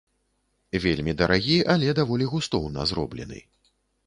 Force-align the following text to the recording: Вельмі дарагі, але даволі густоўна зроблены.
Вельмі 0.85 1.13
дарагі, 1.19 1.57
але 1.75 1.93
даволі 2.01 2.31
густоўна 2.33 2.89
зроблены. 2.95 3.39